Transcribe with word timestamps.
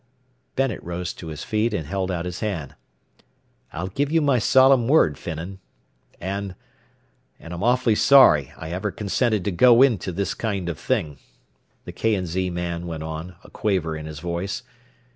Bennet 0.55 0.81
rose 0.83 1.13
to 1.13 1.27
his 1.27 1.43
feet 1.43 1.75
and 1.75 1.85
held 1.85 2.09
out 2.09 2.25
his 2.25 2.39
hand. 2.39 2.73
"I'll 3.71 3.85
give 3.89 4.11
you 4.11 4.19
my 4.19 4.39
solemn 4.39 4.87
word, 4.87 5.15
Finnan. 5.15 5.59
"And 6.19 6.55
and 7.39 7.53
I'm 7.53 7.61
awfully 7.61 7.93
sorry 7.93 8.51
I 8.57 8.71
ever 8.71 8.89
consented 8.89 9.45
to 9.45 9.51
go 9.51 9.83
into 9.83 10.11
this 10.11 10.33
kind 10.33 10.69
of 10.69 10.79
thing," 10.79 11.19
the 11.85 11.91
K. 11.91 12.25
& 12.25 12.25
Z. 12.25 12.49
man 12.49 12.87
went 12.87 13.03
on, 13.03 13.35
a 13.43 13.51
quaver 13.51 13.95
in 13.95 14.07
his 14.07 14.19
voice. 14.21 14.63